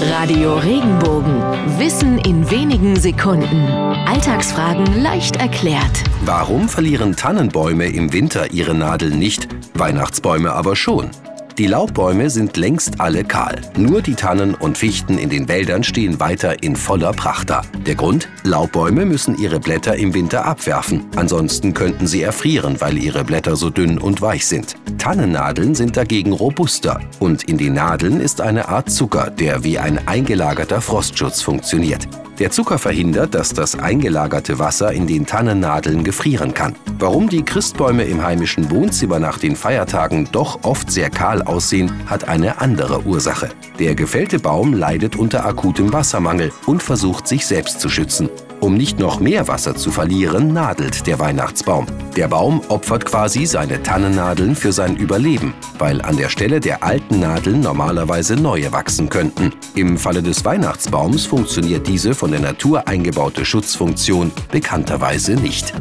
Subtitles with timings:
[0.00, 1.42] Radio Regenbogen.
[1.78, 3.66] Wissen in wenigen Sekunden.
[4.06, 6.04] Alltagsfragen leicht erklärt.
[6.24, 11.10] Warum verlieren Tannenbäume im Winter ihre Nadeln nicht, Weihnachtsbäume aber schon?
[11.58, 13.60] Die Laubbäume sind längst alle kahl.
[13.76, 17.62] Nur die Tannen und Fichten in den Wäldern stehen weiter in voller Pracht da.
[17.84, 18.28] Der Grund?
[18.44, 21.06] Laubbäume müssen ihre Blätter im Winter abwerfen.
[21.16, 24.76] Ansonsten könnten sie erfrieren, weil ihre Blätter so dünn und weich sind.
[25.08, 27.00] Tannennadeln sind dagegen robuster.
[27.18, 32.06] Und in den Nadeln ist eine Art Zucker, der wie ein eingelagerter Frostschutz funktioniert.
[32.38, 36.76] Der Zucker verhindert, dass das eingelagerte Wasser in den Tannennadeln gefrieren kann.
[36.96, 42.28] Warum die Christbäume im heimischen Wohnzimmer nach den Feiertagen doch oft sehr kahl aussehen, hat
[42.28, 43.48] eine andere Ursache.
[43.80, 48.28] Der gefällte Baum leidet unter akutem Wassermangel und versucht sich selbst zu schützen.
[48.60, 51.86] Um nicht noch mehr Wasser zu verlieren, nadelt der Weihnachtsbaum.
[52.16, 57.20] Der Baum opfert quasi seine Tannennadeln für sein Überleben, weil an der Stelle der alten
[57.20, 59.52] Nadeln normalerweise neue wachsen könnten.
[59.76, 65.72] Im Falle des Weihnachtsbaums funktioniert diese von der Natur eingebaute Schutzfunktion bekannterweise nicht.